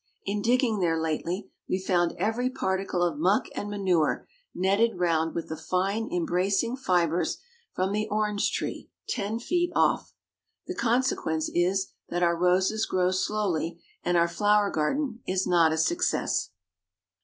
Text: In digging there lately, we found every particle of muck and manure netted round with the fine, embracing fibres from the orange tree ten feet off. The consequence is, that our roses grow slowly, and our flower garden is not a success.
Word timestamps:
In 0.25 0.41
digging 0.41 0.79
there 0.79 0.99
lately, 0.99 1.51
we 1.69 1.77
found 1.77 2.15
every 2.17 2.49
particle 2.49 3.03
of 3.03 3.19
muck 3.19 3.45
and 3.53 3.69
manure 3.69 4.27
netted 4.51 4.97
round 4.97 5.35
with 5.35 5.47
the 5.47 5.55
fine, 5.55 6.09
embracing 6.11 6.75
fibres 6.75 7.37
from 7.75 7.91
the 7.91 8.07
orange 8.09 8.51
tree 8.51 8.89
ten 9.07 9.37
feet 9.37 9.71
off. 9.75 10.15
The 10.65 10.73
consequence 10.73 11.51
is, 11.53 11.91
that 12.09 12.23
our 12.23 12.35
roses 12.35 12.87
grow 12.87 13.11
slowly, 13.11 13.79
and 14.03 14.17
our 14.17 14.27
flower 14.27 14.71
garden 14.71 15.19
is 15.27 15.45
not 15.45 15.71
a 15.71 15.77
success. 15.77 16.49